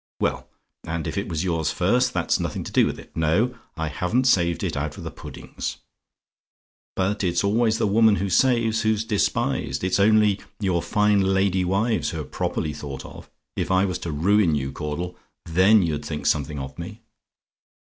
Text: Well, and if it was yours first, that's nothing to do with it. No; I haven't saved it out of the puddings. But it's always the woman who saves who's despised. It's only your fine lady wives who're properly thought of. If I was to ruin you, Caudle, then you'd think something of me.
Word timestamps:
Well, 0.19 0.49
and 0.83 1.05
if 1.05 1.15
it 1.15 1.27
was 1.29 1.43
yours 1.43 1.69
first, 1.69 2.11
that's 2.11 2.39
nothing 2.39 2.63
to 2.63 2.71
do 2.71 2.87
with 2.87 2.97
it. 2.99 3.15
No; 3.15 3.55
I 3.77 3.89
haven't 3.89 4.23
saved 4.25 4.63
it 4.63 4.75
out 4.75 4.97
of 4.97 5.03
the 5.03 5.11
puddings. 5.11 5.77
But 6.95 7.23
it's 7.23 7.43
always 7.43 7.77
the 7.77 7.85
woman 7.85 8.15
who 8.15 8.27
saves 8.27 8.81
who's 8.81 9.05
despised. 9.05 9.83
It's 9.83 9.99
only 9.99 10.39
your 10.59 10.81
fine 10.81 11.21
lady 11.21 11.63
wives 11.63 12.09
who're 12.09 12.23
properly 12.23 12.73
thought 12.73 13.05
of. 13.05 13.29
If 13.55 13.69
I 13.69 13.85
was 13.85 13.99
to 13.99 14.11
ruin 14.11 14.55
you, 14.55 14.71
Caudle, 14.71 15.19
then 15.45 15.83
you'd 15.83 16.03
think 16.03 16.25
something 16.25 16.57
of 16.57 16.79
me. 16.79 17.01